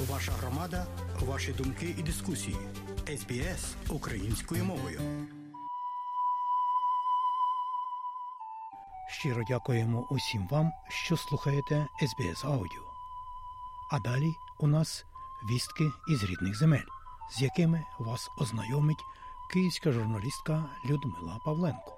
Ваша 0.00 0.32
громада, 0.32 0.86
ваші 1.20 1.52
думки 1.52 1.94
і 1.98 2.02
дискусії. 2.02 2.56
СБС 3.06 3.74
українською 3.88 4.64
мовою. 4.64 5.00
Щиро 9.08 9.42
дякуємо 9.48 10.06
усім 10.10 10.48
вам, 10.50 10.72
що 10.88 11.16
слухаєте 11.16 11.86
СБС 12.00 12.44
Аудіо. 12.44 12.82
А 13.90 13.98
далі 13.98 14.34
у 14.58 14.66
нас 14.66 15.04
вістки 15.50 15.90
із 16.08 16.24
рідних 16.24 16.58
земель, 16.58 16.88
з 17.30 17.42
якими 17.42 17.84
вас 17.98 18.30
ознайомить 18.38 19.04
київська 19.52 19.92
журналістка 19.92 20.64
Людмила 20.84 21.40
Павленко. 21.44 21.95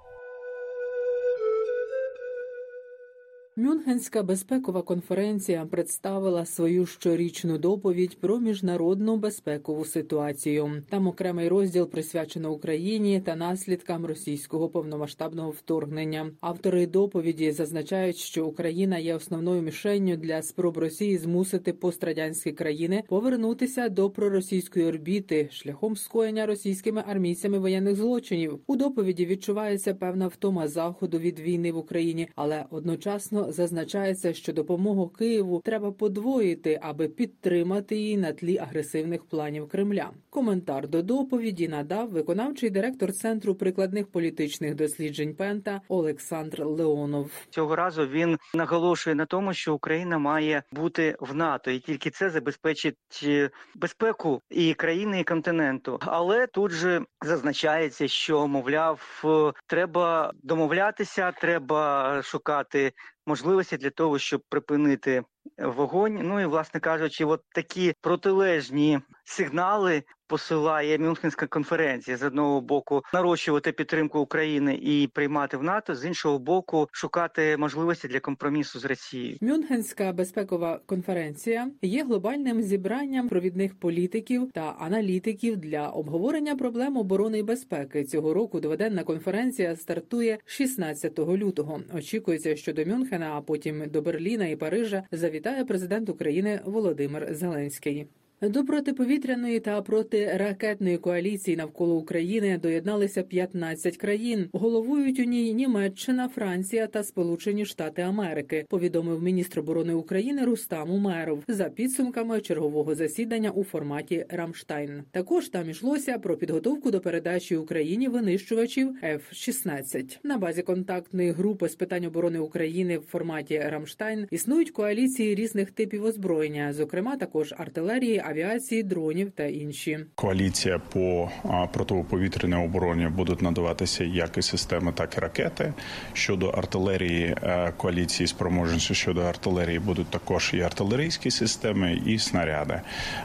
Мюнхенська 3.59 4.23
безпекова 4.23 4.81
конференція 4.81 5.65
представила 5.65 6.45
свою 6.45 6.85
щорічну 6.85 7.57
доповідь 7.57 8.17
про 8.19 8.39
міжнародну 8.39 9.17
безпекову 9.17 9.85
ситуацію. 9.85 10.83
Там 10.89 11.07
окремий 11.07 11.47
розділ 11.47 11.89
присвячено 11.89 12.51
Україні 12.51 13.21
та 13.21 13.35
наслідкам 13.35 14.05
російського 14.05 14.69
повномасштабного 14.69 15.51
вторгнення. 15.51 16.31
Автори 16.41 16.87
доповіді 16.87 17.51
зазначають, 17.51 18.17
що 18.17 18.45
Україна 18.45 18.97
є 18.97 19.15
основною 19.15 19.61
мішенню 19.61 20.17
для 20.17 20.41
спроб 20.41 20.77
Росії 20.77 21.17
змусити 21.17 21.73
пострадянські 21.73 22.51
країни 22.51 23.03
повернутися 23.07 23.89
до 23.89 24.09
проросійської 24.09 24.85
орбіти 24.85 25.49
шляхом 25.51 25.95
скоєння 25.95 26.45
російськими 26.45 27.03
армійцями 27.07 27.59
воєнних 27.59 27.95
злочинів. 27.95 28.59
У 28.67 28.75
доповіді 28.75 29.25
відчувається 29.25 29.93
певна 29.93 30.27
втома 30.27 30.67
заходу 30.67 31.19
від 31.19 31.39
війни 31.39 31.71
в 31.71 31.77
Україні, 31.77 32.29
але 32.35 32.65
одночасно 32.69 33.48
зазначається, 33.51 34.33
що 34.33 34.53
допомогу 34.53 35.09
Києву 35.09 35.61
треба 35.65 35.91
подвоїти, 35.91 36.79
аби 36.81 37.07
підтримати 37.07 37.95
її 37.95 38.17
на 38.17 38.33
тлі 38.33 38.57
агресивних 38.57 39.23
планів 39.23 39.67
Кремля. 39.67 40.09
Коментар 40.29 40.87
до 40.87 41.01
доповіді 41.01 41.67
надав 41.67 42.09
виконавчий 42.09 42.69
директор 42.69 43.11
центру 43.11 43.55
прикладних 43.55 44.07
політичних 44.07 44.75
досліджень 44.75 45.35
Пента 45.35 45.81
Олександр 45.87 46.65
Леонов. 46.65 47.31
Цього 47.49 47.75
разу 47.75 48.07
він 48.07 48.37
наголошує 48.53 49.15
на 49.15 49.25
тому, 49.25 49.53
що 49.53 49.73
Україна 49.73 50.17
має 50.17 50.63
бути 50.71 51.15
в 51.19 51.35
НАТО, 51.35 51.71
і 51.71 51.79
тільки 51.79 52.09
це 52.09 52.29
забезпечить 52.29 52.95
е, 53.23 53.49
безпеку 53.75 54.41
і 54.49 54.73
країни, 54.73 55.19
і 55.19 55.23
континенту. 55.23 55.97
Але 56.01 56.47
тут 56.47 56.71
же 56.71 57.01
зазначається, 57.25 58.07
що 58.07 58.47
мовляв, 58.47 59.23
е, 59.25 59.59
треба 59.67 60.33
домовлятися, 60.43 61.31
треба 61.31 62.21
шукати 62.23 62.91
можливості 63.29 63.77
для 63.77 63.89
того, 63.89 64.19
щоб 64.19 64.41
припинити 64.49 65.23
вогонь. 65.57 66.19
Ну 66.23 66.39
і 66.39 66.45
власне 66.45 66.79
кажучи, 66.79 67.25
от 67.25 67.41
такі 67.55 67.93
протилежні 68.01 68.99
сигнали 69.23 70.03
посилає 70.29 70.97
Мюнхенська 70.97 71.47
конференція 71.47 72.17
з 72.17 72.23
одного 72.23 72.61
боку 72.61 73.03
нарощувати 73.13 73.71
підтримку 73.71 74.19
України 74.19 74.79
і 74.81 75.07
приймати 75.13 75.57
в 75.57 75.63
НАТО, 75.63 75.95
з 75.95 76.05
іншого 76.05 76.39
боку, 76.39 76.87
шукати 76.91 77.57
можливості 77.57 78.07
для 78.07 78.19
компромісу 78.19 78.79
з 78.79 78.85
Росією. 78.85 79.37
Мюнхенська 79.41 80.13
безпекова 80.13 80.79
конференція 80.85 81.71
є 81.81 82.03
глобальним 82.03 82.61
зібранням 82.61 83.29
провідних 83.29 83.79
політиків 83.79 84.51
та 84.53 84.75
аналітиків 84.79 85.57
для 85.57 85.87
обговорення 85.87 86.55
проблем 86.55 86.97
оборони 86.97 87.39
і 87.39 87.43
безпеки. 87.43 88.03
Цього 88.03 88.33
року 88.33 88.59
дводенна 88.59 89.03
конференція 89.03 89.75
стартує 89.75 90.37
16 90.45 91.19
лютого. 91.19 91.81
Очікується, 91.93 92.55
що 92.55 92.73
до 92.73 92.85
Мюнхена, 92.85 93.33
а 93.35 93.41
потім 93.41 93.89
до 93.89 94.01
Берліна 94.01 94.47
і 94.47 94.55
Парижа 94.55 95.03
завітає 95.11 95.65
президент 95.65 96.09
України 96.09 96.61
Володимир 96.65 97.27
Зеленський. 97.31 98.07
До 98.41 98.65
протиповітряної 98.65 99.59
та 99.59 99.81
протиракетної 99.81 100.97
коаліції 100.97 101.57
навколо 101.57 101.95
України 101.95 102.57
доєдналися 102.57 103.23
15 103.23 103.97
країн. 103.97 104.49
Головують 104.53 105.19
у 105.19 105.23
ній 105.23 105.53
Німеччина, 105.53 106.29
Франція 106.29 106.87
та 106.87 107.03
Сполучені 107.03 107.65
Штати 107.65 108.01
Америки. 108.01 108.65
Повідомив 108.69 109.23
міністр 109.23 109.59
оборони 109.59 109.93
України 109.93 110.45
Рустам 110.45 110.91
Умеров 110.91 111.43
за 111.47 111.63
підсумками 111.63 112.41
чергового 112.41 112.95
засідання 112.95 113.51
у 113.51 113.63
форматі 113.63 114.25
Рамштайн. 114.29 115.03
Також 115.11 115.49
там 115.49 115.69
йшлося 115.69 116.19
про 116.19 116.37
підготовку 116.37 116.91
до 116.91 116.99
передачі 116.99 117.55
Україні 117.55 118.07
винищувачів 118.07 118.95
F-16. 119.03 120.17
на 120.23 120.37
базі 120.37 120.61
контактної 120.61 121.31
групи 121.31 121.69
з 121.69 121.75
питань 121.75 122.05
оборони 122.05 122.39
України 122.39 122.97
в 122.97 123.03
форматі 123.03 123.59
Рамштайн 123.59 124.27
існують 124.31 124.71
коаліції 124.71 125.35
різних 125.35 125.71
типів 125.71 126.05
озброєння, 126.05 126.73
зокрема 126.73 127.17
також 127.17 127.53
артилерії 127.57 128.21
авіації, 128.29 128.83
дронів 128.83 129.31
та 129.31 129.43
інші. 129.43 129.99
Коаліція 130.15 130.79
по 130.79 131.29
протиповітряній 131.73 132.65
обороні 132.65 133.07
будуть 133.07 133.41
надаватися 133.41 134.03
як 134.03 134.37
і 134.37 134.41
системи, 134.41 134.91
так 134.91 135.17
і 135.17 135.19
ракети. 135.19 135.73
Щодо 136.13 136.47
артилерії 136.47 137.35
е, 137.43 137.73
коаліції 137.77 138.27
спроможності 138.27 138.93
щодо 138.93 139.21
артилерії 139.21 139.79
будуть 139.79 140.07
також 140.07 140.51
і 140.53 140.61
артилерійські 140.61 141.31
системи, 141.31 142.01
і 142.05 142.19
снаряди. 142.19 142.81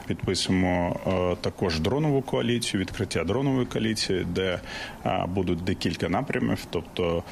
Підписуємо 0.07 0.99
е, 1.07 1.35
також 1.41 1.79
дронову 1.79 2.21
коаліцію, 2.21 2.81
відкриття 2.81 3.23
дронової 3.23 3.65
коаліції, 3.65 4.27
де 4.35 4.59
е, 5.05 5.25
будуть 5.27 5.63
декілька 5.63 6.09
напрямів, 6.09 6.65
тобто 6.69 7.23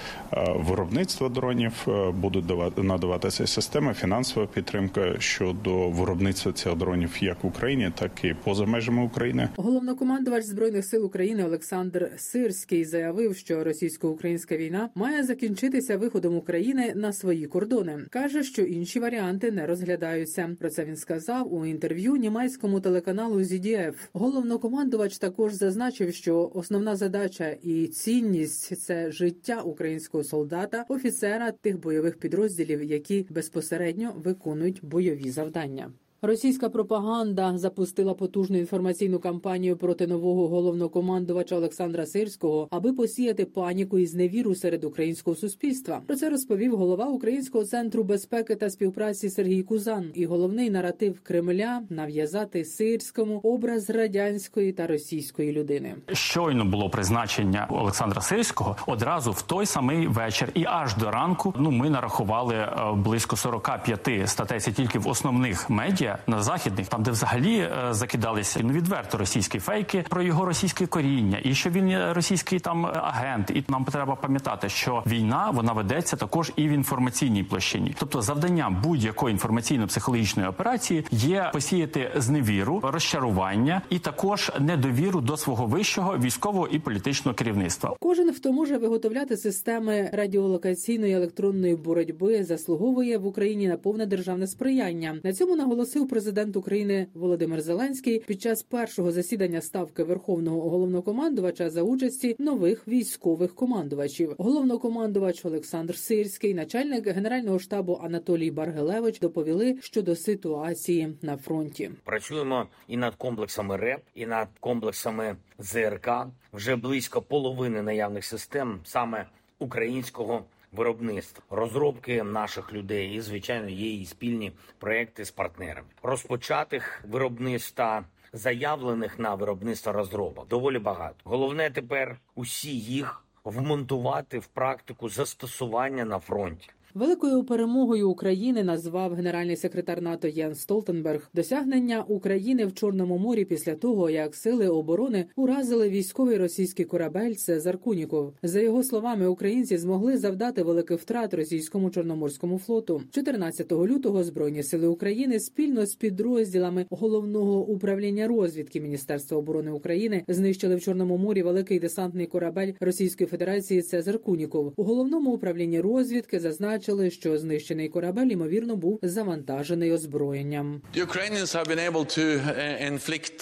виробництво 0.55 1.29
дронів 1.29 1.87
будуть 2.13 2.45
надаватися 2.77 3.47
системи, 3.47 3.93
фінансова 3.93 4.45
підтримка 4.45 5.19
щодо 5.19 5.89
виробництва 5.89 6.51
цих 6.51 6.75
дронів 6.75 7.17
як 7.21 7.43
в 7.43 7.47
Україні. 7.47 7.62
Україні, 7.63 7.91
так 7.95 8.25
і 8.25 8.35
поза 8.43 8.65
межами 8.65 9.03
України. 9.03 9.49
Головнокомандувач 9.55 10.45
збройних 10.45 10.85
сил 10.85 11.05
України 11.05 11.45
Олександр 11.45 12.11
Сирський 12.17 12.85
заявив, 12.85 13.35
що 13.35 13.63
російсько-українська 13.63 14.57
війна 14.57 14.89
має 14.95 15.23
закінчитися 15.23 15.97
виходом 15.97 16.37
України 16.37 16.93
на 16.95 17.13
свої 17.13 17.47
кордони. 17.47 17.99
каже, 18.09 18.43
що 18.43 18.61
інші 18.61 18.99
варіанти 18.99 19.51
не 19.51 19.65
розглядаються. 19.65 20.55
Про 20.59 20.69
це 20.69 20.85
він 20.85 20.95
сказав 20.95 21.53
у 21.53 21.65
інтерв'ю 21.65 22.15
німецькому 22.15 22.79
телеканалу 22.79 23.39
ZDF. 23.39 23.93
Головнокомандувач 24.13 25.17
також 25.17 25.53
зазначив, 25.53 26.13
що 26.13 26.51
основна 26.53 26.95
задача 26.95 27.55
і 27.63 27.87
цінність 27.87 28.81
це 28.81 29.11
життя 29.11 29.61
українського 29.61 30.23
солдата, 30.23 30.85
офіцера 30.89 31.51
тих 31.51 31.79
бойових 31.79 32.17
підрозділів, 32.17 32.83
які 32.83 33.25
безпосередньо 33.29 34.13
виконують 34.17 34.79
бойові 34.85 35.31
завдання. 35.31 35.91
Російська 36.25 36.69
пропаганда 36.69 37.57
запустила 37.57 38.13
потужну 38.13 38.57
інформаційну 38.57 39.19
кампанію 39.19 39.77
проти 39.77 40.07
нового 40.07 40.47
головнокомандувача 40.47 41.55
Олександра 41.55 42.05
Сирського, 42.05 42.67
аби 42.71 42.93
посіяти 42.93 43.45
паніку 43.45 43.99
і 43.99 44.05
зневіру 44.05 44.55
серед 44.55 44.83
українського 44.83 45.35
суспільства. 45.35 46.01
Про 46.07 46.15
це 46.15 46.29
розповів 46.29 46.75
голова 46.75 47.05
Українського 47.05 47.65
центру 47.65 48.03
безпеки 48.03 48.55
та 48.55 48.69
співпраці 48.69 49.29
Сергій 49.29 49.63
Кузан. 49.63 50.11
І 50.13 50.25
головний 50.25 50.69
наратив 50.69 51.19
Кремля 51.23 51.81
нав'язати 51.89 52.65
сирському 52.65 53.39
образ 53.43 53.89
радянської 53.89 54.73
та 54.73 54.87
російської 54.87 55.51
людини. 55.51 55.95
Щойно 56.13 56.65
було 56.65 56.89
призначення 56.89 57.67
Олександра 57.69 58.21
Сирського 58.21 58.75
одразу 58.87 59.31
в 59.31 59.41
той 59.41 59.65
самий 59.65 60.07
вечір, 60.07 60.49
і 60.53 60.65
аж 60.67 60.95
до 60.95 61.11
ранку. 61.11 61.53
Ну 61.57 61.71
ми 61.71 61.89
нарахували 61.89 62.55
е, 62.55 62.93
близько 62.95 63.35
45 63.35 64.29
статей. 64.29 64.59
Тільки 64.59 64.99
в 64.99 65.07
основних 65.07 65.69
медіа 65.69 66.12
на 66.27 66.43
західних, 66.43 66.87
там 66.87 67.03
де 67.03 67.11
взагалі 67.11 67.57
е, 67.57 67.87
закидалися 67.91 68.59
ну 68.63 68.73
відверто 68.73 69.17
російські 69.17 69.59
фейки 69.59 70.05
про 70.09 70.21
його 70.21 70.45
російське 70.45 70.87
коріння, 70.87 71.39
і 71.43 71.55
що 71.55 71.69
він 71.69 72.11
російський 72.11 72.59
там 72.59 72.85
агент, 72.85 73.49
і 73.49 73.63
нам 73.67 73.85
треба 73.85 74.15
пам'ятати, 74.15 74.69
що 74.69 75.03
війна 75.07 75.49
вона 75.53 75.73
ведеться 75.73 76.15
також 76.15 76.51
і 76.55 76.67
в 76.67 76.71
інформаційній 76.71 77.43
площині. 77.43 77.95
Тобто, 77.99 78.21
завданням 78.21 78.81
будь-якої 78.83 79.35
інформаційно-психологічної 79.35 80.49
операції 80.49 81.05
є 81.11 81.49
посіяти 81.53 82.11
зневіру, 82.15 82.79
розчарування 82.83 83.81
і 83.89 83.99
також 83.99 84.51
недовіру 84.59 85.21
до 85.21 85.37
свого 85.37 85.65
вищого 85.65 86.17
військового 86.17 86.67
і 86.67 86.79
політичного 86.79 87.35
керівництва. 87.35 87.95
Кожен 87.99 88.33
хто 88.33 88.51
може 88.53 88.77
виготовляти 88.77 89.37
системи 89.37 90.09
радіолокаційної 90.13 91.13
електронної 91.13 91.75
боротьби, 91.75 92.43
заслуговує 92.43 93.17
в 93.17 93.25
Україні 93.25 93.67
на 93.67 93.77
повне 93.77 94.05
державне 94.05 94.47
сприяння. 94.47 95.15
На 95.23 95.33
цьому 95.33 95.55
наголосив 95.55 96.02
заявив 96.03 96.09
президент 96.09 96.55
України 96.55 97.07
Володимир 97.13 97.61
Зеленський 97.61 98.19
під 98.19 98.41
час 98.41 98.63
першого 98.63 99.11
засідання 99.11 99.61
ставки 99.61 100.03
верховного 100.03 100.69
головнокомандувача 100.69 101.69
за 101.69 101.81
участі 101.81 102.35
нових 102.39 102.87
військових 102.87 103.55
командувачів. 103.55 104.35
Головнокомандувач 104.37 105.45
Олександр 105.45 105.95
Сирський, 105.95 106.53
начальник 106.53 107.07
генерального 107.07 107.59
штабу 107.59 107.99
Анатолій 108.03 108.51
Баргелевич 108.51 109.19
доповіли 109.19 109.77
щодо 109.81 110.15
ситуації 110.15 111.13
на 111.21 111.37
фронті. 111.37 111.91
Працюємо 112.03 112.67
і 112.87 112.97
над 112.97 113.15
комплексами 113.15 113.77
РЕП, 113.77 114.01
і 114.15 114.25
над 114.25 114.47
комплексами 114.59 115.35
ЗРК. 115.59 116.09
Вже 116.53 116.75
близько 116.75 117.21
половини 117.21 117.81
наявних 117.81 118.25
систем 118.25 118.79
саме 118.83 119.25
українського 119.59 120.43
виробництва, 120.73 121.43
розробки 121.49 122.23
наших 122.23 122.73
людей 122.73 123.15
і 123.15 123.21
звичайно 123.21 123.69
є 123.69 123.93
і 123.93 124.05
спільні 124.05 124.51
проекти 124.79 125.25
з 125.25 125.31
партнерами, 125.31 125.87
розпочатих 126.03 127.03
виробництв 127.07 127.75
та 127.75 128.03
заявлених 128.33 129.19
на 129.19 129.35
виробництво 129.35 129.93
розробок 129.93 130.47
доволі 130.47 130.79
багато. 130.79 131.15
Головне 131.23 131.69
тепер 131.69 132.19
усі 132.35 132.79
їх 132.79 133.23
вмонтувати 133.43 134.39
в 134.39 134.47
практику 134.47 135.09
застосування 135.09 136.05
на 136.05 136.19
фронті. 136.19 136.69
Великою 136.95 137.43
перемогою 137.43 138.09
України 138.09 138.63
назвав 138.63 139.13
генеральний 139.13 139.55
секретар 139.55 140.01
НАТО 140.01 140.27
Єн 140.27 140.55
Столтенберг 140.55 141.29
досягнення 141.33 142.03
України 142.07 142.65
в 142.65 142.73
Чорному 142.73 143.17
морі 143.17 143.45
після 143.45 143.75
того, 143.75 144.09
як 144.09 144.35
сили 144.35 144.67
оборони 144.67 145.25
уразили 145.35 145.89
військовий 145.89 146.37
російський 146.37 146.85
корабель 146.85 147.33
Цезар 147.33 147.77
Куніков. 147.77 148.33
За 148.43 148.59
його 148.61 148.83
словами, 148.83 149.27
українці 149.27 149.77
змогли 149.77 150.17
завдати 150.17 150.63
великих 150.63 150.99
втрат 150.99 151.33
російському 151.33 151.89
чорноморському 151.89 152.57
флоту. 152.57 153.01
14 153.11 153.71
лютого 153.71 154.23
збройні 154.23 154.63
сили 154.63 154.87
України 154.87 155.39
спільно 155.39 155.85
з 155.85 155.95
підрозділами 155.95 156.85
головного 156.89 157.65
управління 157.65 158.27
розвідки 158.27 158.81
Міністерства 158.81 159.37
оборони 159.37 159.71
України 159.71 160.23
знищили 160.27 160.75
в 160.75 160.81
Чорному 160.81 161.17
морі 161.17 161.43
великий 161.43 161.79
десантний 161.79 162.25
корабель 162.25 162.73
Російської 162.79 163.27
Федерації 163.27 163.81
Цезар 163.81 164.19
Куніков. 164.19 164.73
У 164.75 164.83
головному 164.83 165.31
управлінні 165.31 165.81
розвідки 165.81 166.39
зазначили, 166.83 167.11
що 167.11 167.37
знищений 167.37 167.89
корабель 167.89 168.27
ймовірно 168.27 168.75
був 168.75 168.99
завантажений 169.01 169.91
озброєнням. 169.91 170.81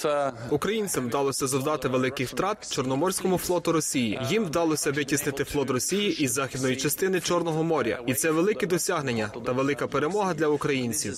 uh, 0.05 0.31
Українцям 0.49 1.07
вдалося 1.07 1.47
завдати 1.47 1.87
великих 1.87 2.29
втрат 2.29 2.71
Чорноморському 2.71 3.37
флоту 3.37 3.71
Росії. 3.71 4.19
Їм 4.29 4.45
вдалося 4.45 4.91
витіснити 4.91 5.43
флот 5.43 5.69
Росії 5.69 6.23
із 6.23 6.31
західної 6.31 6.75
частини 6.75 7.19
Чорного 7.19 7.63
моря, 7.63 8.03
і 8.07 8.13
це 8.13 8.31
велике 8.31 8.67
досягнення 8.67 9.31
та 9.45 9.51
велика 9.51 9.87
перемога 9.87 10.33
для 10.33 10.47
українців. 10.47 11.13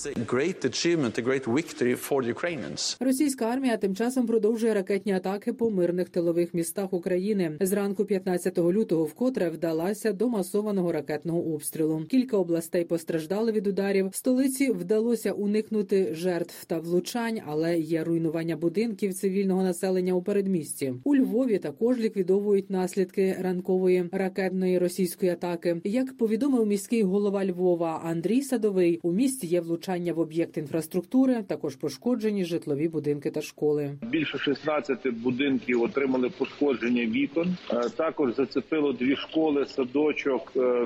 Російська 3.00 3.44
армія 3.44 3.76
тим 3.76 3.96
часом 3.96 4.26
продовжує 4.26 4.74
ракетні 4.74 5.12
атаки 5.12 5.52
по 5.52 5.70
мирних 5.70 6.08
тилових 6.08 6.54
містах 6.54 6.92
України. 6.92 7.56
Зранку 7.60 8.04
15 8.04 8.58
лютого 8.58 9.04
вкотре 9.04 9.50
вдалася 9.50 10.12
до 10.12 10.28
масованого 10.28 10.92
ракетного 10.92 11.54
обстрілу. 11.54 12.02
Кілька 12.14 12.36
областей 12.36 12.84
постраждали 12.84 13.52
від 13.52 13.66
ударів. 13.66 14.08
Столиці 14.12 14.70
вдалося 14.70 15.32
уникнути 15.32 16.14
жертв 16.14 16.64
та 16.64 16.78
влучань, 16.78 17.40
але 17.46 17.78
є 17.78 18.04
руйнування 18.04 18.56
будинків 18.56 19.14
цивільного 19.14 19.62
населення 19.62 20.12
у 20.12 20.22
передмісті. 20.22 20.94
У 21.04 21.16
Львові 21.16 21.58
також 21.58 21.98
ліквідовують 21.98 22.70
наслідки 22.70 23.36
ранкової 23.40 24.04
ракетної 24.12 24.78
російської 24.78 25.32
атаки. 25.32 25.80
Як 25.84 26.16
повідомив 26.16 26.66
міський 26.66 27.02
голова 27.02 27.44
Львова 27.44 28.02
Андрій 28.04 28.42
Садовий, 28.42 29.00
у 29.02 29.12
місті 29.12 29.46
є 29.46 29.60
влучання 29.60 30.12
в 30.12 30.18
об'єкт 30.18 30.56
інфраструктури, 30.56 31.42
також 31.42 31.76
пошкоджені 31.76 32.44
житлові 32.44 32.88
будинки 32.88 33.30
та 33.30 33.42
школи. 33.42 33.98
Більше 34.10 34.38
16 34.38 35.08
будинків 35.10 35.82
отримали 35.82 36.30
пошкодження 36.38 37.06
вікон. 37.06 37.56
Е, 37.70 37.88
Також 37.96 38.34
зацепило 38.34 38.92
дві 38.92 39.16
школи, 39.16 39.66
садочок, 39.66 40.52
е, 40.56 40.84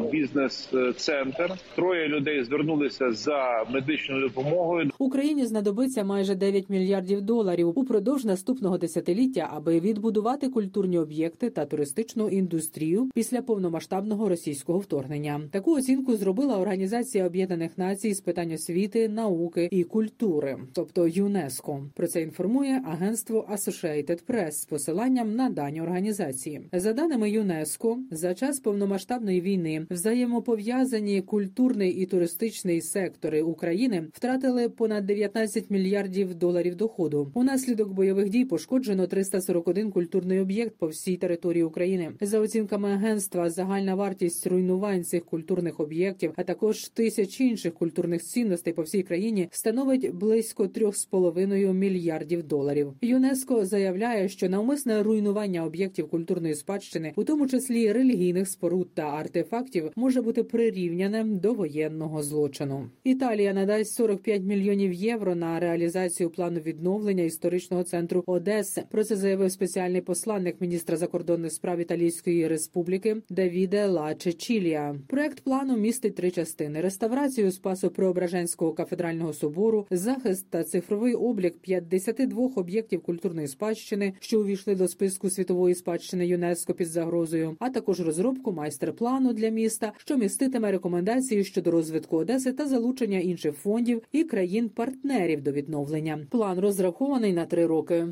бізнес-центр. 1.24 1.60
Троє 1.74 2.08
людей 2.08 2.44
звернулися 2.44 3.12
за 3.12 3.64
медичною 3.70 4.28
допомогою. 4.28 4.90
Україні 4.98 5.46
знадобиться 5.46 6.04
майже 6.04 6.34
9 6.34 6.70
мільярдів 6.70 7.22
доларів 7.22 7.72
упродовж 7.78 8.24
наступного 8.24 8.78
десятиліття, 8.78 9.50
аби 9.52 9.80
відбудувати 9.80 10.48
культурні 10.48 10.98
об'єкти 10.98 11.50
та 11.50 11.64
туристичну 11.64 12.28
індустрію 12.28 13.10
після 13.14 13.42
повномасштабного 13.42 14.28
російського 14.28 14.78
вторгнення. 14.78 15.40
Таку 15.50 15.76
оцінку 15.76 16.16
зробила 16.16 16.58
Організація 16.58 17.26
Об'єднаних 17.26 17.78
Націй 17.78 18.14
з 18.14 18.20
питань 18.20 18.52
освіти, 18.52 19.08
науки 19.08 19.68
і 19.70 19.84
культури, 19.84 20.58
тобто 20.72 21.08
ЮНЕСКО. 21.08 21.82
Про 21.94 22.06
це 22.06 22.22
інформує 22.22 22.82
агентство 22.86 23.48
Associated 23.52 24.20
Press 24.28 24.50
з 24.50 24.64
посиланням 24.64 25.34
на 25.34 25.50
дані 25.50 25.82
організації. 25.82 26.60
За 26.72 26.92
даними 26.92 27.30
ЮНЕСКО, 27.30 27.98
за 28.10 28.34
час 28.34 28.60
повномасштабної 28.60 29.40
війни 29.40 29.86
взаємопов'язані 29.90 30.97
культурний 31.26 31.90
і 31.92 32.06
туристичний 32.06 32.80
сектори 32.80 33.42
України 33.42 34.04
втратили 34.12 34.68
понад 34.68 35.06
19 35.06 35.70
мільярдів 35.70 36.34
доларів 36.34 36.74
доходу. 36.74 37.30
Унаслідок 37.34 37.92
бойових 37.92 38.28
дій 38.28 38.44
пошкоджено 38.44 39.06
341 39.06 39.90
культурний 39.90 40.40
об'єкт 40.40 40.76
по 40.78 40.86
всій 40.86 41.16
території 41.16 41.64
України. 41.64 42.10
За 42.20 42.40
оцінками 42.40 42.88
агентства, 42.88 43.50
загальна 43.50 43.94
вартість 43.94 44.46
руйнувань 44.46 45.04
цих 45.04 45.24
культурних 45.24 45.80
об'єктів, 45.80 46.32
а 46.36 46.42
також 46.42 46.88
тисяч 46.88 47.40
інших 47.40 47.74
культурних 47.74 48.22
цінностей 48.22 48.72
по 48.72 48.82
всій 48.82 49.02
країні 49.02 49.48
становить 49.50 50.14
близько 50.14 50.64
3,5 50.64 51.72
мільярдів 51.72 52.42
доларів. 52.42 52.92
ЮНЕСКО 53.00 53.64
заявляє, 53.64 54.28
що 54.28 54.48
навмисне 54.48 55.02
руйнування 55.02 55.64
об'єктів 55.64 56.08
культурної 56.08 56.54
спадщини, 56.54 57.12
у 57.16 57.24
тому 57.24 57.46
числі 57.46 57.92
релігійних 57.92 58.48
споруд 58.48 58.94
та 58.94 59.02
артефактів, 59.02 59.90
може 59.96 60.22
бути 60.22 60.42
прирівняне 60.88 61.24
до 61.24 61.54
воєнного 61.54 62.22
злочину. 62.22 62.90
Італія 63.04 63.52
надасть 63.52 63.94
45 63.94 64.42
мільйонів 64.42 64.92
євро 64.92 65.34
на 65.34 65.60
реалізацію 65.60 66.30
плану 66.30 66.60
відновлення 66.60 67.22
історичного 67.22 67.82
центру 67.82 68.22
Одеси. 68.26 68.82
Про 68.90 69.04
це 69.04 69.16
заявив 69.16 69.52
спеціальний 69.52 70.00
посланник 70.00 70.60
міністра 70.60 70.96
закордонних 70.96 71.52
справ 71.52 71.78
Італійської 71.78 72.48
республіки 72.48 73.16
Давіде 73.30 73.86
Лаче 73.86 74.32
Чілія. 74.32 74.96
Проект 75.06 75.40
плану 75.40 75.76
містить 75.76 76.16
три 76.16 76.30
частини: 76.30 76.80
реставрацію 76.80 77.52
спасу 77.52 77.90
Преображенського 77.90 78.72
кафедрального 78.72 79.32
собору, 79.32 79.86
захист 79.90 80.50
та 80.50 80.64
цифровий 80.64 81.14
облік 81.14 81.58
52 81.58 82.50
об'єктів 82.56 83.02
культурної 83.02 83.48
спадщини, 83.48 84.12
що 84.20 84.40
увійшли 84.40 84.74
до 84.74 84.88
списку 84.88 85.30
світової 85.30 85.74
спадщини 85.74 86.26
ЮНЕСКО 86.26 86.74
під 86.74 86.88
загрозою, 86.88 87.56
а 87.58 87.70
також 87.70 88.00
розробку 88.00 88.52
майстер-плану 88.52 89.32
для 89.32 89.48
міста, 89.48 89.92
що 89.96 90.16
міститиме 90.16 90.72
рекомендації 90.78 91.44
щодо 91.44 91.70
розвитку 91.70 92.16
Одеси 92.16 92.52
та 92.52 92.66
залучення 92.66 93.18
інших 93.18 93.54
фондів 93.54 94.02
і 94.12 94.24
країн-партнерів 94.24 95.42
до 95.42 95.52
відновлення. 95.52 96.26
План 96.30 96.58
розрахований 96.58 97.32
на 97.32 97.46
три 97.46 97.66
роки. 97.66 98.06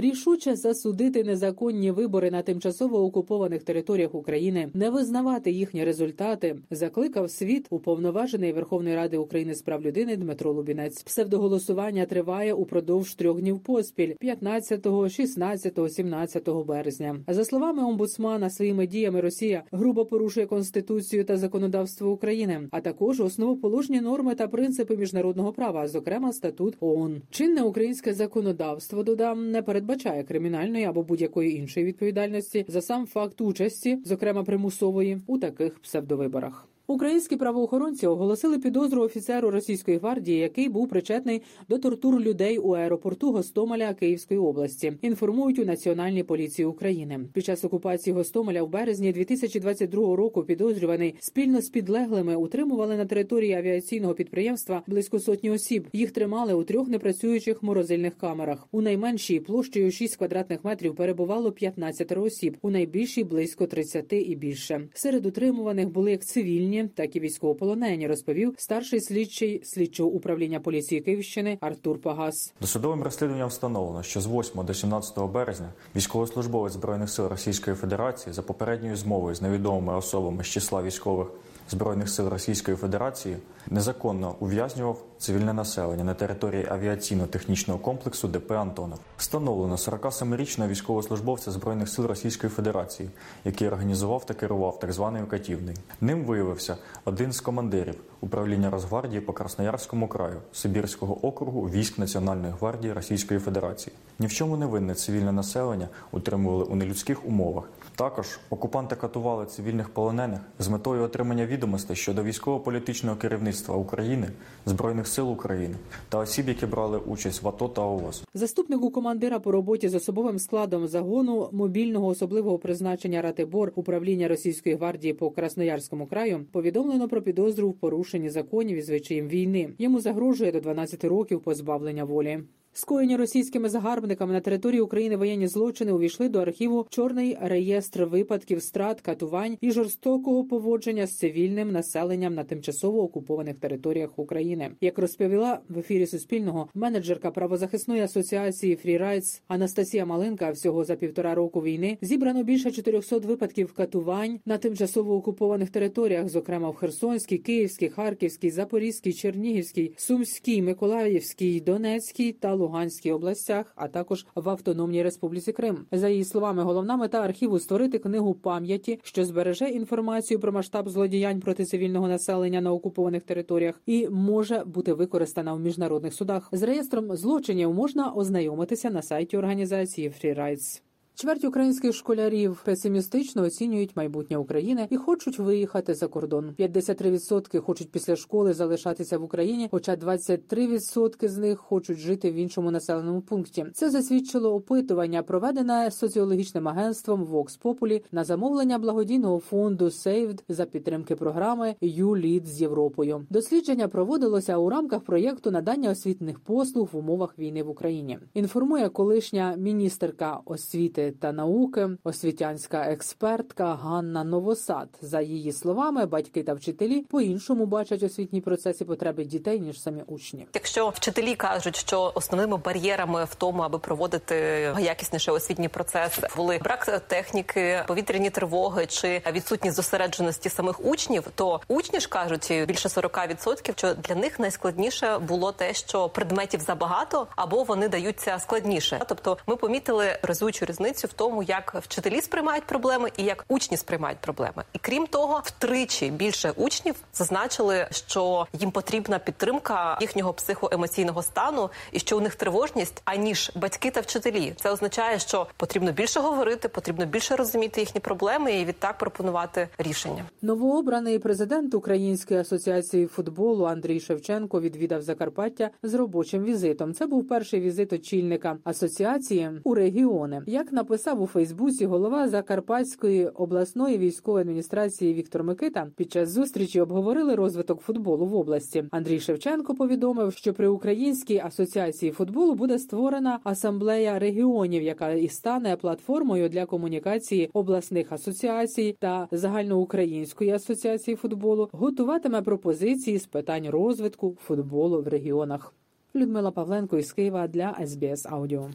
Рішуче 0.00 0.56
засудити 0.56 1.24
незаконні 1.24 1.90
вибори 1.90 2.30
на 2.30 2.42
тимчасово 2.42 3.04
окупованих 3.04 3.62
територіях 3.62 4.14
України, 4.14 4.68
не 4.74 4.90
визнавати 4.90 5.50
їхні 5.50 5.84
результати, 5.84 6.56
закликав 6.70 7.30
світ 7.30 7.66
уповноважений 7.70 8.52
Верховної 8.52 8.96
Ради 8.96 9.16
України 9.16 9.54
з 9.54 9.62
прав 9.62 9.82
людини 9.82 10.16
Дмитро 10.16 10.52
Лубінець. 10.52 11.02
Псевдоголосування 11.02 12.06
триває 12.06 12.54
упродовж 12.54 13.14
трьох 13.14 13.40
днів 13.40 13.60
поспіль 13.60 14.14
15, 14.20 14.86
16, 15.10 15.78
17 15.88 16.48
березня. 16.66 17.16
За 17.28 17.44
словами 17.44 17.84
омбудсмана, 17.84 18.50
своїми 18.50 18.86
діями 18.86 19.20
Росія 19.20 19.62
грубо 19.72 20.06
порушує 20.06 20.46
конституцію 20.46 21.24
та 21.24 21.36
законодавство 21.36 22.10
України, 22.10 22.68
а 22.70 22.80
також 22.80 23.20
основоположні 23.20 24.00
норми 24.00 24.34
та 24.34 24.48
принципи 24.48 24.96
міжнародного 24.96 25.52
права, 25.52 25.88
зокрема 25.88 26.32
статут 26.32 26.76
ООН. 26.80 27.22
Чинне 27.30 27.62
українське 27.62 28.14
законодавство 28.14 29.02
додам 29.02 29.50
не 29.50 29.62
передбачає 29.62 29.87
кримінальної 30.28 30.84
або 30.84 31.02
будь-якої 31.02 31.56
іншої 31.56 31.86
відповідальності 31.86 32.64
за 32.68 32.82
сам 32.82 33.06
факт 33.06 33.40
участі, 33.40 33.98
зокрема 34.04 34.44
примусової, 34.44 35.20
у 35.26 35.38
таких 35.38 35.78
псевдовиборах. 35.78 36.67
Українські 36.90 37.36
правоохоронці 37.36 38.06
оголосили 38.06 38.58
підозру 38.58 39.02
офіцеру 39.02 39.50
російської 39.50 39.98
гвардії, 39.98 40.38
який 40.38 40.68
був 40.68 40.88
причетний 40.88 41.42
до 41.68 41.78
тортур 41.78 42.20
людей 42.20 42.58
у 42.58 42.70
аеропорту 42.70 43.32
Гостомеля 43.32 43.94
Київської 43.94 44.40
області. 44.40 44.92
Інформують 45.02 45.58
у 45.58 45.64
Національній 45.64 46.22
поліції 46.22 46.66
України. 46.66 47.20
Під 47.32 47.44
час 47.44 47.64
окупації 47.64 48.14
Гостомеля 48.14 48.62
в 48.62 48.70
березні 48.70 49.12
2022 49.12 50.16
року 50.16 50.42
підозрюваний 50.42 51.14
спільно 51.20 51.60
з 51.60 51.68
підлеглими 51.68 52.36
утримували 52.36 52.96
на 52.96 53.06
території 53.06 53.52
авіаційного 53.52 54.14
підприємства 54.14 54.82
близько 54.86 55.20
сотні 55.20 55.50
осіб. 55.50 55.88
Їх 55.92 56.10
тримали 56.10 56.54
у 56.54 56.64
трьох 56.64 56.88
непрацюючих 56.88 57.62
морозильних 57.62 58.14
камерах. 58.18 58.68
У 58.72 58.80
найменшій 58.80 59.40
площею 59.40 59.90
6 59.90 60.16
квадратних 60.16 60.64
метрів 60.64 60.94
перебувало 60.94 61.52
15 61.52 62.12
осіб, 62.12 62.56
у 62.62 62.70
найбільшій 62.70 63.24
близько 63.24 63.66
30 63.66 64.12
і 64.12 64.36
більше. 64.36 64.88
Серед 64.94 65.26
утримуваних 65.26 65.88
були 65.88 66.10
як 66.10 66.24
цивільні 66.24 66.77
так 66.86 67.16
і 67.16 67.20
військовополонені, 67.20 68.06
розповів 68.06 68.54
старший 68.56 69.00
слідчий 69.00 69.64
слідчого 69.64 70.10
управління 70.10 70.60
поліції 70.60 71.00
Київщини 71.00 71.58
Артур 71.60 72.00
Пагас. 72.00 72.54
Досудовим 72.60 73.02
розслідуванням 73.02 73.48
встановлено, 73.48 74.02
що 74.02 74.20
з 74.20 74.26
8 74.26 74.64
до 74.66 74.74
17 74.74 75.18
березня 75.18 75.72
військовослужбовець 75.96 76.72
збройних 76.72 77.10
сил 77.10 77.26
Російської 77.26 77.76
Федерації 77.76 78.32
за 78.32 78.42
попередньою 78.42 78.96
змовою 78.96 79.34
з 79.34 79.42
невідомими 79.42 79.98
особами 79.98 80.44
з 80.44 80.46
числа 80.46 80.82
військових 80.82 81.28
збройних 81.68 82.08
сил 82.08 82.28
Російської 82.28 82.76
Федерації 82.76 83.36
незаконно 83.66 84.34
ув'язнював 84.40 85.02
цивільне 85.18 85.52
населення 85.52 86.04
на 86.04 86.14
території 86.14 86.66
авіаційно-технічного 86.70 87.78
комплексу 87.78 88.28
ДП 88.28 88.52
Антонов. 88.52 88.98
Встановлено 89.16 89.76
47-річного 89.76 90.70
військовослужбовця 90.70 91.50
збройних 91.50 91.88
сил 91.88 92.06
Російської 92.06 92.50
Федерації, 92.50 93.10
який 93.44 93.68
організував 93.68 94.26
та 94.26 94.34
керував 94.34 94.78
так 94.78 94.92
званою 94.92 95.26
Катівний. 95.26 95.76
Ним 96.00 96.24
виявився 96.24 96.76
один 97.04 97.32
з 97.32 97.40
командирів 97.40 97.94
управління 98.20 98.70
Росгвардії 98.70 99.20
по 99.20 99.32
Красноярському 99.32 100.08
краю 100.08 100.36
Сибірського 100.52 101.26
округу 101.26 101.62
військ 101.62 101.98
Національної 101.98 102.52
гвардії 102.58 102.92
Російської 102.92 103.40
Федерації. 103.40 103.96
Ні 104.18 104.26
в 104.26 104.32
чому 104.32 104.56
не 104.56 104.66
винне 104.66 104.94
цивільне 104.94 105.32
населення 105.32 105.88
утримували 106.12 106.64
у 106.64 106.76
нелюдських 106.76 107.26
умовах. 107.26 107.70
Також 107.96 108.40
окупанти 108.50 108.96
катували 108.96 109.46
цивільних 109.46 109.88
полонених 109.88 110.40
з 110.58 110.68
метою 110.68 111.02
отримання 111.02 111.46
відомостей 111.46 111.96
щодо 111.96 112.22
військово-політичного 112.22 113.16
керівництва 113.16 113.76
України, 113.76 114.28
збройних 114.66 115.06
сил 115.06 115.32
України 115.32 115.74
та 116.08 116.18
осіб, 116.18 116.48
які 116.48 116.66
брали 116.66 116.98
участь 116.98 117.42
в 117.42 117.48
АТО 117.48 117.68
та 117.68 117.82
ООС. 117.82 118.22
Заступнику 118.34 118.90
командира 118.90 119.38
по 119.38 119.52
роботі 119.52 119.88
з 119.88 119.94
особовим 119.94 120.38
складом 120.38 120.88
загону 120.88 121.48
мобільного 121.52 122.06
особливого 122.06 122.58
призначення 122.58 123.22
Ратибор 123.22 123.72
управління 123.74 124.28
Російської 124.28 124.74
гвардії 124.74 125.14
по 125.14 125.30
Красноярському 125.30 126.06
краю 126.06 126.44
повідомлено 126.52 127.08
про 127.08 127.22
підозру 127.22 127.68
в 127.70 127.74
порушенні 127.74 128.07
законів 128.30 128.76
і 128.76 128.82
звичаїв 128.82 129.28
війни. 129.28 129.70
Йому 129.78 130.00
загрожує 130.00 130.52
до 130.52 130.60
12 130.60 131.04
років 131.04 131.40
позбавлення 131.40 132.04
волі. 132.04 132.40
Скоєні 132.80 133.16
російськими 133.16 133.68
загарбниками 133.68 134.32
на 134.32 134.40
території 134.40 134.80
України 134.80 135.16
воєнні 135.16 135.48
злочини 135.48 135.92
увійшли 135.92 136.28
до 136.28 136.38
архіву 136.38 136.86
чорний 136.90 137.38
реєстр 137.40 138.04
випадків 138.04 138.62
страт, 138.62 139.00
катувань 139.00 139.56
і 139.60 139.72
жорстокого 139.72 140.44
поводження 140.44 141.06
з 141.06 141.18
цивільним 141.18 141.72
населенням 141.72 142.34
на 142.34 142.44
тимчасово 142.44 143.02
окупованих 143.02 143.58
територіях 143.58 144.18
України. 144.18 144.70
Як 144.80 144.98
розповіла 144.98 145.60
в 145.68 145.78
ефірі 145.78 146.06
Суспільного 146.06 146.68
менеджерка 146.74 147.30
правозахисної 147.30 148.02
асоціації 148.02 148.78
Rights 148.84 149.40
Анастасія 149.48 150.06
Малинка, 150.06 150.50
всього 150.50 150.84
за 150.84 150.96
півтора 150.96 151.34
року 151.34 151.62
війни 151.62 151.98
зібрано 152.02 152.42
більше 152.42 152.70
400 152.70 153.18
випадків 153.18 153.72
катувань 153.72 154.40
на 154.46 154.58
тимчасово 154.58 155.16
окупованих 155.16 155.70
територіях, 155.70 156.28
зокрема 156.28 156.70
в 156.70 156.74
Херсонській, 156.74 157.38
Київській, 157.38 157.88
Харківській, 157.88 158.50
Запорізькій, 158.50 159.12
Чернігівській, 159.12 159.92
Сумській, 159.96 160.62
Миколаївській, 160.62 161.60
Донецькій 161.60 162.32
та 162.32 162.54
Луганській 162.54 162.67
областях, 163.12 163.72
а 163.76 163.88
також 163.88 164.26
в 164.34 164.48
Автономній 164.48 165.02
Республіці 165.02 165.52
Крим. 165.52 165.86
За 165.92 166.08
її 166.08 166.24
словами, 166.24 166.62
головна 166.62 166.96
мета 166.96 167.20
архіву 167.20 167.58
створити 167.58 167.98
книгу 167.98 168.34
пам'яті, 168.34 169.00
що 169.02 169.24
збереже 169.24 169.68
інформацію 169.68 170.40
про 170.40 170.52
масштаб 170.52 170.88
злодіянь 170.88 171.40
проти 171.40 171.64
цивільного 171.64 172.08
населення 172.08 172.60
на 172.60 172.72
окупованих 172.72 173.22
територіях, 173.22 173.80
і 173.86 174.08
може 174.08 174.62
бути 174.66 174.92
використана 174.92 175.54
в 175.54 175.60
міжнародних 175.60 176.14
судах. 176.14 176.48
З 176.52 176.62
реєстром 176.62 177.16
злочинів 177.16 177.74
можна 177.74 178.12
ознайомитися 178.12 178.90
на 178.90 179.02
сайті 179.02 179.36
організації 179.36 180.08
Free 180.08 180.40
Rights. 180.40 180.87
Чверть 181.20 181.44
українських 181.44 181.94
школярів 181.94 182.62
песимістично 182.64 183.42
оцінюють 183.42 183.96
майбутнє 183.96 184.36
України 184.36 184.86
і 184.90 184.96
хочуть 184.96 185.38
виїхати 185.38 185.94
за 185.94 186.06
кордон. 186.06 186.54
53% 186.58 187.60
хочуть 187.60 187.90
після 187.90 188.16
школи 188.16 188.52
залишатися 188.52 189.18
в 189.18 189.24
Україні, 189.24 189.68
хоча 189.70 189.96
23% 189.96 191.28
з 191.28 191.38
них 191.38 191.58
хочуть 191.58 191.98
жити 191.98 192.30
в 192.30 192.34
іншому 192.34 192.70
населеному 192.70 193.20
пункті. 193.20 193.66
Це 193.74 193.90
засвідчило 193.90 194.54
опитування, 194.54 195.22
проведене 195.22 195.90
соціологічним 195.90 196.68
агентством 196.68 197.24
Vox 197.24 197.60
Populi 197.62 198.02
на 198.12 198.24
замовлення 198.24 198.78
благодійного 198.78 199.38
фонду 199.38 199.84
Saved 199.84 200.38
за 200.48 200.64
підтримки 200.64 201.16
програми 201.16 201.74
«You 201.82 202.44
з 202.44 202.60
Європою. 202.60 203.26
Дослідження 203.30 203.88
проводилося 203.88 204.56
у 204.56 204.70
рамках 204.70 205.00
проєкту 205.00 205.50
надання 205.50 205.90
освітних 205.90 206.40
послуг 206.40 206.88
в 206.92 206.96
умовах 206.96 207.38
війни 207.38 207.62
в 207.62 207.70
Україні. 207.70 208.18
Інформує 208.34 208.88
колишня 208.88 209.54
міністерка 209.58 210.40
освіти 210.44 211.07
та 211.10 211.32
науки, 211.32 211.88
освітянська 212.04 212.90
експертка 212.90 213.74
Ганна 213.74 214.24
Новосад. 214.24 214.88
За 215.00 215.20
її 215.20 215.52
словами, 215.52 216.06
батьки 216.06 216.42
та 216.42 216.54
вчителі 216.54 217.00
по-іншому 217.00 217.66
бачать 217.66 218.02
освітній 218.02 218.40
процес 218.40 218.80
і 218.80 218.84
потреби 218.84 219.24
дітей 219.24 219.60
ніж 219.60 219.82
самі 219.82 220.02
учні. 220.06 220.46
Якщо 220.54 220.88
вчителі 220.88 221.34
кажуть, 221.34 221.76
що 221.76 222.12
основними 222.14 222.56
бар'єрами 222.56 223.24
в 223.24 223.34
тому, 223.34 223.62
аби 223.62 223.78
проводити 223.78 224.34
якісніше 224.80 225.32
освітній 225.32 225.68
процес, 225.68 226.20
були 226.36 226.58
брак 226.58 227.02
техніки, 227.06 227.84
повітряні 227.86 228.30
тривоги 228.30 228.86
чи 228.86 229.22
відсутність 229.32 229.76
зосередженості 229.76 230.48
самих 230.48 230.84
учнів, 230.84 231.24
то 231.34 231.60
учні 231.68 232.00
ж 232.00 232.08
кажуть 232.08 232.52
більше 232.68 232.88
40%, 232.88 233.72
що 233.76 233.94
для 233.94 234.14
них 234.14 234.38
найскладніше 234.38 235.18
було 235.18 235.52
те, 235.52 235.74
що 235.74 236.08
предметів 236.08 236.60
забагато 236.60 237.26
або 237.36 237.62
вони 237.62 237.88
даються 237.88 238.38
складніше. 238.38 239.00
Тобто, 239.08 239.38
ми 239.46 239.56
помітили 239.56 240.18
разючу 240.22 240.64
різницю 240.64 240.97
в 241.06 241.12
тому, 241.12 241.42
як 241.42 241.74
вчителі 241.74 242.20
сприймають 242.20 242.64
проблеми 242.64 243.10
і 243.16 243.22
як 243.22 243.44
учні 243.48 243.76
сприймають 243.76 244.18
проблеми. 244.18 244.64
І 244.72 244.78
крім 244.78 245.06
того, 245.06 245.42
втричі 245.44 246.10
більше 246.10 246.50
учнів 246.56 246.94
зазначили, 247.14 247.86
що 247.90 248.46
їм 248.52 248.70
потрібна 248.70 249.18
підтримка 249.18 249.98
їхнього 250.00 250.32
психоемоційного 250.32 251.22
стану 251.22 251.70
і 251.92 251.98
що 251.98 252.18
у 252.18 252.20
них 252.20 252.34
тривожність, 252.34 253.02
аніж 253.04 253.52
батьки 253.54 253.90
та 253.90 254.00
вчителі. 254.00 254.52
Це 254.56 254.70
означає, 254.70 255.18
що 255.18 255.46
потрібно 255.56 255.92
більше 255.92 256.20
говорити, 256.20 256.68
потрібно 256.68 257.06
більше 257.06 257.36
розуміти 257.36 257.80
їхні 257.80 258.00
проблеми 258.00 258.52
і 258.52 258.64
відтак 258.64 258.98
пропонувати 258.98 259.68
рішення. 259.78 260.24
Новообраний 260.42 261.18
президент 261.18 261.74
Української 261.74 262.40
асоціації 262.40 263.06
футболу 263.06 263.64
Андрій 263.64 264.00
Шевченко 264.00 264.60
відвідав 264.60 265.02
Закарпаття 265.02 265.70
з 265.82 265.94
робочим 265.94 266.44
візитом. 266.44 266.94
Це 266.94 267.06
був 267.06 267.28
перший 267.28 267.60
візит 267.60 267.92
очільника 267.92 268.56
асоціації 268.64 269.50
у 269.64 269.74
регіони. 269.74 270.42
Як 270.46 270.72
написав 270.78 271.22
у 271.22 271.26
Фейсбуці 271.26 271.86
голова 271.86 272.28
Закарпатської 272.28 273.28
обласної 273.28 273.98
військової 273.98 274.42
адміністрації 274.42 275.14
Віктор 275.14 275.44
Микита, 275.44 275.86
під 275.96 276.12
час 276.12 276.30
зустрічі 276.30 276.80
обговорили 276.80 277.34
розвиток 277.34 277.80
футболу 277.80 278.26
в 278.26 278.34
області. 278.34 278.84
Андрій 278.90 279.20
Шевченко 279.20 279.74
повідомив, 279.74 280.32
що 280.32 280.54
при 280.54 280.68
Українській 280.68 281.38
асоціації 281.38 282.12
футболу 282.12 282.54
буде 282.54 282.78
створена 282.78 283.38
асамблея 283.44 284.18
регіонів, 284.18 284.82
яка 284.82 285.10
і 285.10 285.28
стане 285.28 285.76
платформою 285.76 286.48
для 286.48 286.66
комунікації 286.66 287.50
обласних 287.52 288.12
асоціацій 288.12 288.96
та 288.98 289.28
загальноукраїнської 289.30 290.50
асоціації 290.50 291.16
футболу, 291.16 291.68
готуватиме 291.72 292.42
пропозиції 292.42 293.18
з 293.18 293.26
питань 293.26 293.70
розвитку 293.70 294.36
футболу 294.46 295.02
в 295.02 295.08
регіонах. 295.08 295.74
Людмила 296.14 296.50
Павленко 296.50 296.98
із 296.98 297.12
Києва 297.12 297.48
для 297.48 297.76
СБС 297.86 298.26
Аудіо. 298.26 298.68